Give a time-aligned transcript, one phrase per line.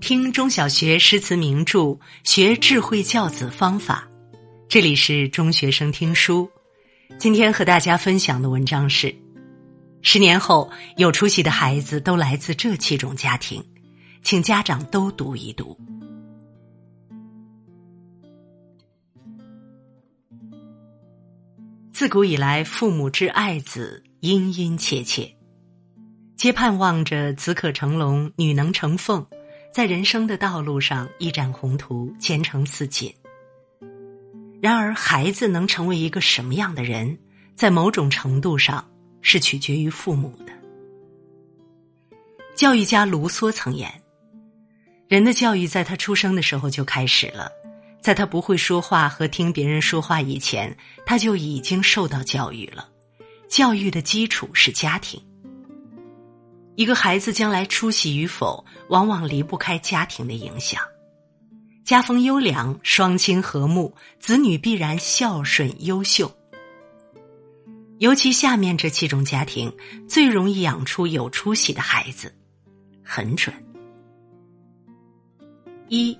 [0.00, 4.08] 听中小学诗词名著，学智慧教子方法。
[4.68, 6.48] 这里是中学生听书。
[7.18, 9.12] 今天和大家分享的文章是：
[10.02, 13.64] 十年后有出息的孩子都来自这七种家庭，
[14.22, 15.76] 请家长都读一读。
[21.98, 25.34] 自古以来，父母之爱子，殷殷切切，
[26.36, 29.26] 皆盼望着子可成龙，女能成凤。
[29.74, 33.12] 在人生的道路上一展宏图，前程似锦。
[34.62, 37.18] 然而，孩子能成为一个什么样的人，
[37.56, 38.88] 在某种程度上
[39.20, 40.52] 是取决于父母的。
[42.54, 43.90] 教育家卢梭曾言
[45.10, 47.50] ：“人的教育在他出生的时候就开始了，
[48.00, 52.88] 在他不会说话和听别人说话以前，他就已经受到教育了。
[53.48, 55.20] 教育的基础是家庭。”
[56.76, 60.80] 一个孩子将来出息与否，往往离不开家庭的影响。
[61.84, 66.30] 家风优良、双亲和睦，子女必然孝顺优秀。
[67.98, 69.74] 尤其下面这七种家庭，
[70.06, 72.32] 最容易养出有出息的孩子，
[73.02, 73.52] 很准。
[75.88, 76.16] 一，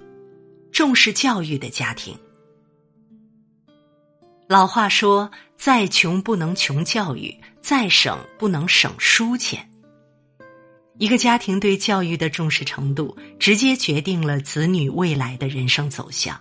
[0.79, 2.17] 重视教育的家庭。
[4.49, 9.69] 老话说：“再穷不能穷教育，再省不能省书钱。”
[10.97, 16.41] 一个家庭对教育的重视程度，直接决定了子女未来的人生走向。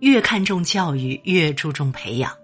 [0.00, 2.34] 越看重教育，越注重培养，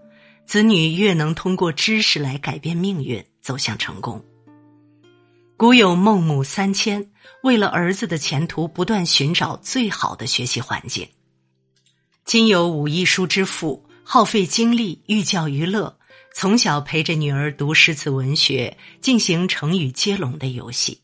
[0.45, 4.22] 子女越能通过知识来改变命运，走向成功。
[5.56, 7.10] 古有孟母三迁，
[7.44, 11.08] 为了儿子的前途，不断寻找最好的学习环境。
[12.24, 15.97] 今有武艺书之父，耗费精力寓教于乐。
[16.34, 21.00] 从小陪着女儿读诗词文学，进行成语接龙的游戏，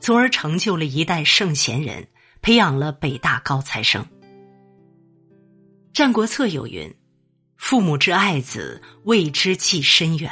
[0.00, 2.06] 从而成就了一代圣贤人，
[2.40, 4.00] 培养了北大高材生。
[5.92, 6.88] 《战国策》有云
[7.58, 10.30] ：“父母之爱子，为之计深远。”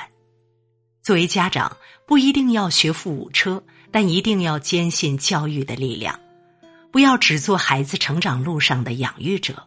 [1.11, 1.77] 作为家长，
[2.07, 3.61] 不一定要学富五车，
[3.91, 6.21] 但一定要坚信教育的力量，
[6.93, 9.67] 不要只做孩子成长路上的养育者，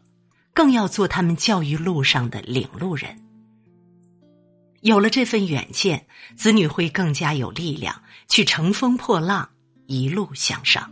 [0.53, 3.21] 更要做他们教育路上的领路人。
[4.79, 9.49] 有了这份远见，子女会更加有力量去乘风破浪，
[9.87, 10.89] 一路向上。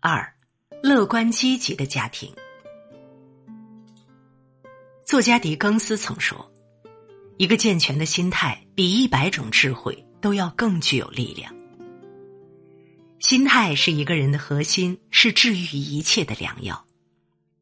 [0.00, 0.34] 二，
[0.82, 2.30] 乐观积极的家庭。
[5.06, 6.46] 作家狄更斯曾说
[7.36, 11.54] ：“一个健全的心态比一百种智慧都要更具有力量。”
[13.20, 16.84] 心态是一个人的核心，是治愈一切的良药。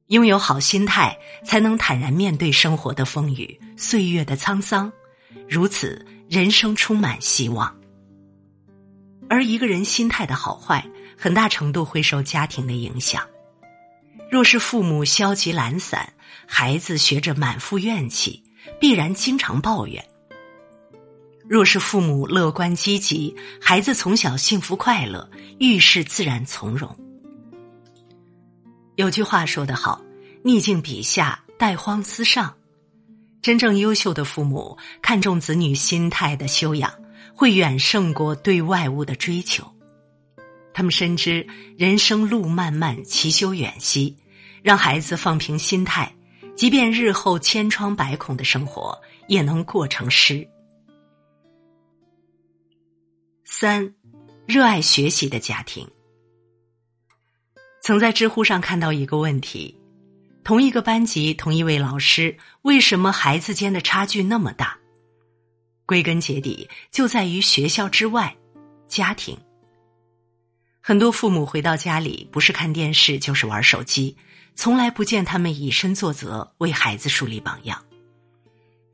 [0.09, 4.93] 拥有好心态，才能坦然面对生活的风雨、岁月的沧桑，
[5.49, 7.75] 如此人生充满希望。
[9.31, 10.85] 而一个人心态的好坏，
[11.17, 13.27] 很大程度会受家庭的影响。
[14.31, 16.13] 若是父母消极懒散，
[16.47, 18.43] 孩子学着满腹怨气，
[18.83, 20.03] 必然经常抱怨；
[21.49, 26.93] 若是父母乐观积极，孩子从小幸福快乐，遇事自然从容。
[28.97, 30.03] 有句话说得好
[30.43, 32.53] ：“逆境笔下，带荒思上。”
[33.41, 36.93] 真正优秀的父母看重子女心态的修养，
[37.37, 39.65] 会远胜过对外物的追求。
[40.75, 41.47] 他们深知
[41.79, 44.17] 人生路漫漫，其修远兮，
[44.61, 46.13] 让孩子放平心态，
[46.55, 50.47] 即便日后千疮百孔的生活，也能过成诗。
[53.45, 53.95] 三，
[54.47, 55.89] 热爱学习的家庭。
[57.81, 59.77] 曾在知乎上看到一个问题：
[60.45, 64.79] 同一个班级，同一位老师，为什么孩子间的差距那么大？
[65.85, 68.37] 归根结底，就在于学校之外，
[68.87, 69.37] 家庭。
[70.81, 74.17] 很多父母回到家里，不是看电视，就是玩手机，
[74.55, 77.83] 从来不见他们以身作则，为孩子树立榜样。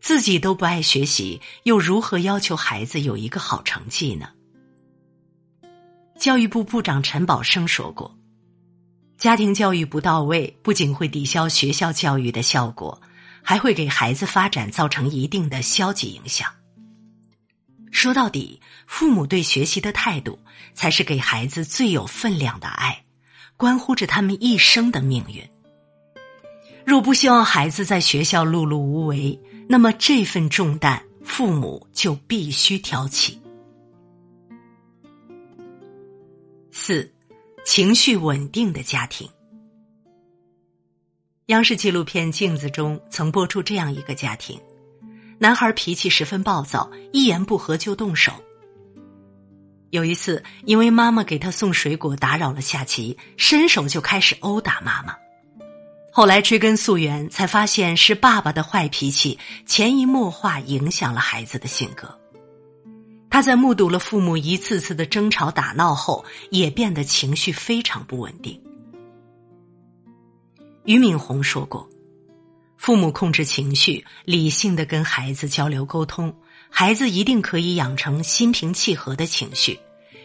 [0.00, 4.30] 自己都不爱学习，又如何要求孩子有一个好成绩呢？
[6.18, 8.16] 教育部部长陈宝生说过。
[9.18, 13.00] 家庭教育不到位，不仅会抵消学校教育的效果，
[13.42, 16.48] 还会给孩子发展造成一定的消极影响。
[17.90, 20.38] 说到底，父母对学习的态度，
[20.72, 23.04] 才是给孩子最有分量的爱，
[23.56, 25.42] 关乎着他们一生的命运。
[26.88, 29.38] 若不希望孩子在学校碌碌无为，
[29.68, 33.38] 那么这份重担，父母就必须挑起。
[36.70, 37.12] 四。
[37.66, 39.28] 情绪稳定的家庭。
[41.48, 44.58] 央视纪录片《镜子》中曾播出这样一个家庭：
[45.38, 48.32] 男孩脾气十分暴躁，一言不合就动手。
[49.90, 55.14] 有一次，因为妈妈给他送水果打扰了下棋，伸手就开始殴打妈妈。
[56.18, 62.12] 后来追根溯源，才发现是爸爸的坏脾气潜移默化影响了孩子的性格。
[63.30, 68.60] 他在目睹了父母一次次的争吵打闹后，也变得情绪非常不稳定。
[70.82, 71.88] 俞敏洪说过
[72.76, 76.34] ：“父母控制情绪，理性的跟孩子交流沟通，
[76.68, 79.78] 孩子一定可以养成心平气和的情绪，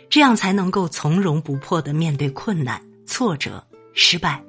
[0.09, 3.63] 这样才能够从容不迫的面对困难、挫折、
[3.93, 4.43] 失败。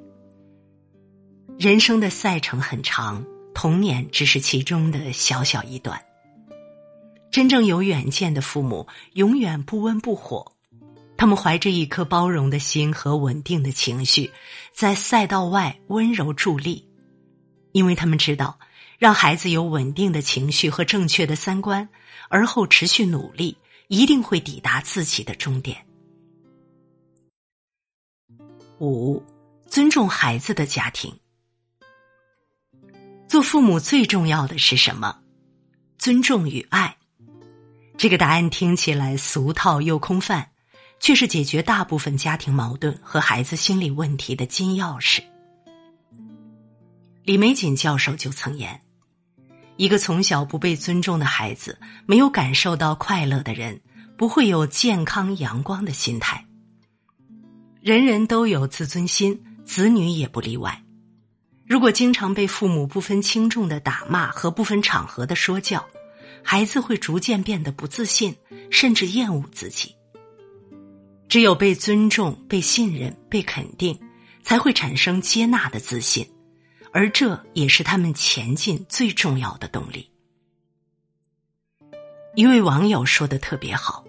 [1.57, 5.99] 人生的赛程很长，童年只是其中的小小一段。
[7.31, 10.51] 真正有远见的父母，永远不温不火。”
[11.17, 14.29] 他们怀着一颗包容的心和稳定的情绪，
[14.73, 16.85] 在赛道外温柔助力，
[17.71, 18.59] 因为他们知道，
[18.99, 21.87] 让孩子有稳定的情绪和正确的三观，
[22.27, 23.57] 而后持续努力，
[23.87, 25.85] 一定会抵达自己的终点。
[28.81, 29.23] 五，
[29.67, 31.17] 尊重孩子的家庭。
[33.35, 35.19] 做父母最重要的是什么？
[35.97, 36.95] 尊重与爱。
[37.97, 40.51] 这个答案听起来俗套又空泛。
[41.01, 45.21] 却是解决大部分家庭矛盾和孩子心理问题的金钥匙。
[47.25, 48.79] 李玫瑾教授就曾言
[49.75, 53.81] ：“一个从小不被尊重的孩子，没有感受到快乐的人，
[54.17, 56.45] 不会有健康阳光的心态。
[57.81, 60.84] 人人都有自尊心，子女也不例外。
[61.67, 65.83] 如果经常被父母不分轻重的打骂和不分场合的说教，
[66.43, 68.35] 孩子会逐渐变得不自信，
[68.69, 69.95] 甚至厌恶自己。”
[71.27, 73.99] 只有被尊重、被信任、被肯定，
[74.43, 76.29] 才会产生接纳的自信，
[76.93, 80.07] 而这也是他们前进最重要的动力。
[82.35, 84.05] 一位网友说的特别好：“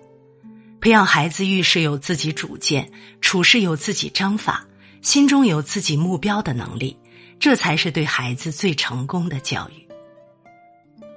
[0.78, 2.92] 培养孩子遇事有自己主见、
[3.22, 4.66] 处事有自己章法、
[5.00, 6.98] 心中有自己目标的能力，
[7.38, 9.86] 这才是对孩子最成功的教育。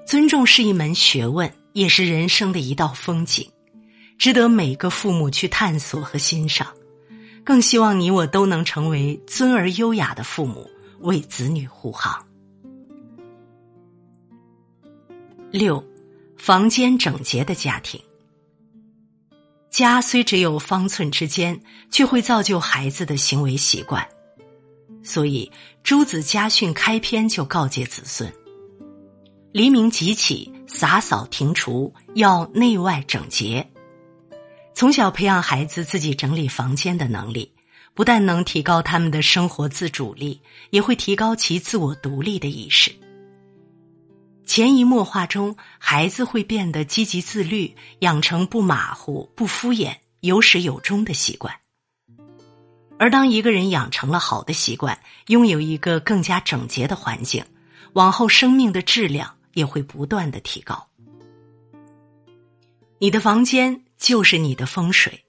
[0.06, 3.50] 尊重是一门学问，也是人生的一道风景。”
[4.20, 6.68] 值得每个父母去探索和欣赏，
[7.42, 10.70] 更希望你我都能成为尊而优雅的父母，
[11.00, 12.28] 为子女护航。
[15.50, 15.82] 六，
[16.38, 17.98] 房间整洁的家庭。
[19.70, 21.58] 家虽只有方寸之间，
[21.90, 24.06] 却会造就孩子的行为习惯。
[25.10, 25.52] 所以，
[25.82, 28.32] 朱子家训开篇就告诫子孙：
[29.52, 33.68] 黎明即起，洒扫庭除，要内外整洁。
[34.76, 37.52] 从小培养孩子自己整理房间的能力，
[37.96, 42.92] 不但能提高他们的生活自主力，也会提高其自我独立的意识。
[44.46, 51.56] 潜移默化中，孩子会变得积极自律，养成不马虎、不敷衍、有始有终的习惯。
[53.00, 57.44] 而当一个人养成了好的习惯，拥有一个更加整洁的环境，
[57.94, 60.88] 往后生命的质量也会不断的提高。
[63.00, 63.82] 你的房间。
[64.00, 65.26] 就是你的风水，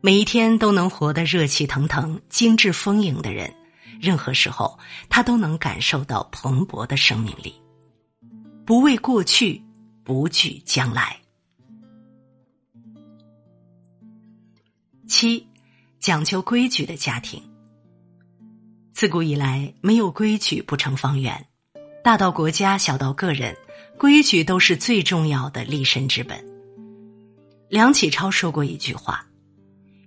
[0.00, 3.54] 每一天都能活得热气腾腾、精致丰盈的人，
[4.00, 4.76] 任何时候
[5.08, 7.54] 他都能感受到蓬勃的生命力，
[8.66, 9.62] 不畏过去，
[10.02, 11.16] 不惧将来。
[15.06, 15.46] 七，
[16.04, 17.42] 讲究规矩的家庭。
[18.92, 21.46] 自古以来，没有规矩不成方圆，
[22.02, 23.56] 大到国家，小到个人，
[23.98, 26.44] 规矩都是最重要的立身之本。
[27.70, 29.26] 梁启超说过一句话：“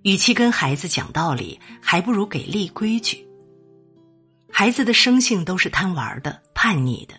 [0.04, 3.26] 与其跟孩子讲道理，还不如给立规矩。”
[4.52, 7.14] 孩子的生性都是贪玩的、叛逆的，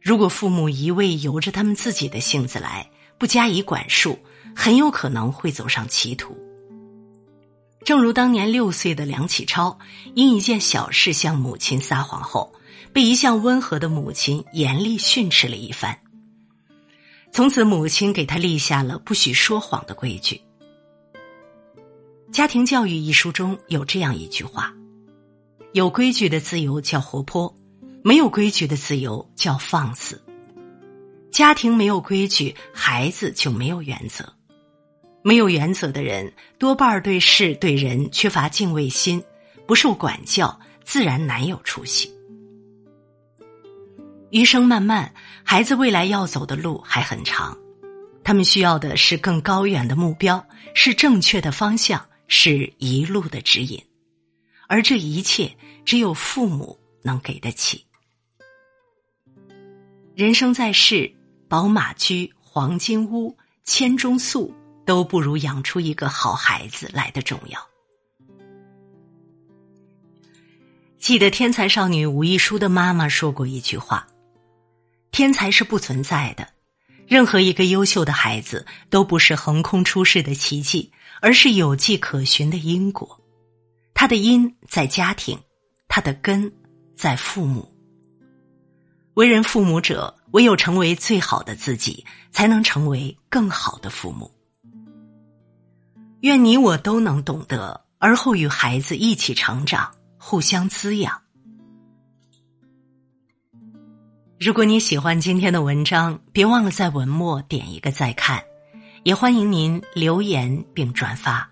[0.00, 2.88] 如果父母一味由着他们自己的性子来，
[3.18, 4.16] 不加以管束，
[4.54, 6.38] 很有可能会走上歧途。
[7.84, 9.78] 正如当年六岁的梁启超，
[10.14, 12.52] 因一件小事向母亲撒谎后，
[12.92, 15.98] 被一向温和的母亲严厉训斥了一番。
[17.32, 20.40] 从此，母亲给他立下了不许说谎的规矩。
[22.34, 24.72] 《家庭教育》一书中有这样一句话
[25.72, 27.54] ：“有规矩的自由叫活泼，
[28.04, 30.22] 没有规矩的自由叫放肆。”
[31.32, 34.32] 家庭没有规矩，孩子就没有原则。
[35.22, 39.22] 没有原则的人，多半对事对人缺乏敬畏心，
[39.66, 42.12] 不受管教，自然难有出息。
[44.30, 45.14] 余生漫漫，
[45.44, 47.56] 孩子未来要走的路还很长，
[48.24, 53.80] 他们需要的是更高远的目标，是正确的方向，是一路的指引，
[54.68, 57.84] 而这一切只有父母能给得起。
[60.16, 61.12] 人生在世，
[61.48, 64.52] 宝马驹、黄金屋、千钟粟
[64.84, 67.60] 都不如养出一个好孩子来的重要。
[70.98, 74.06] 记得天才少女吴亦姝的妈妈说过一句话
[75.10, 76.48] ：“天才是不存在的，
[77.08, 83.20] 任何一个优秀的孩子都不是横空出世的奇迹，而是有迹可循的因果。
[83.94, 85.38] 他的因在家庭，
[85.88, 86.52] 他的根
[86.94, 87.68] 在父母。
[89.14, 94.30] 为人父母者，唯有成为最好的自己，才能成为更好的父母。
[96.22, 99.92] 愿你我都能懂得，而后与孩子一起成长。”
[100.24, 101.20] 互相滋养。
[104.38, 108.40] 如果你喜欢今天的文章，别忘了在文末点一个再看，
[109.02, 111.50] 也欢迎您留言并转发。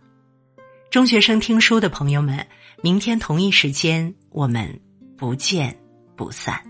[0.89, 2.47] 中学生听书的朋友们，
[2.81, 4.81] 明天同一时间我们
[5.19, 5.77] 不见
[6.15, 6.70] 不散。